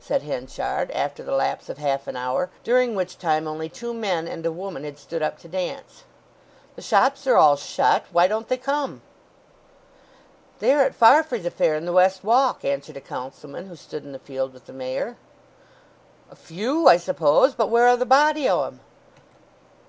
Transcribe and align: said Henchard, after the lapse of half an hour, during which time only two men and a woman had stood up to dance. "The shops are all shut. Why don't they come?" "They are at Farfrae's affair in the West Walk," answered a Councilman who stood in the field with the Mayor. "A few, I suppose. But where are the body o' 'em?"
said 0.00 0.24
Henchard, 0.24 0.90
after 0.90 1.22
the 1.22 1.30
lapse 1.30 1.68
of 1.68 1.78
half 1.78 2.08
an 2.08 2.16
hour, 2.16 2.50
during 2.64 2.96
which 2.96 3.16
time 3.16 3.46
only 3.46 3.68
two 3.68 3.94
men 3.94 4.26
and 4.26 4.44
a 4.44 4.50
woman 4.50 4.82
had 4.82 4.98
stood 4.98 5.22
up 5.22 5.38
to 5.38 5.46
dance. 5.46 6.02
"The 6.74 6.82
shops 6.82 7.28
are 7.28 7.36
all 7.36 7.54
shut. 7.54 8.04
Why 8.10 8.26
don't 8.26 8.48
they 8.48 8.56
come?" 8.56 9.02
"They 10.58 10.74
are 10.74 10.82
at 10.82 10.96
Farfrae's 10.96 11.46
affair 11.46 11.76
in 11.76 11.84
the 11.84 11.92
West 11.92 12.24
Walk," 12.24 12.64
answered 12.64 12.96
a 12.96 13.00
Councilman 13.00 13.66
who 13.68 13.76
stood 13.76 14.02
in 14.02 14.10
the 14.10 14.18
field 14.18 14.52
with 14.52 14.66
the 14.66 14.72
Mayor. 14.72 15.16
"A 16.28 16.34
few, 16.34 16.88
I 16.88 16.96
suppose. 16.96 17.54
But 17.54 17.68
where 17.68 17.86
are 17.86 17.96
the 17.96 18.04
body 18.04 18.48
o' 18.48 18.64
'em?" 18.64 18.80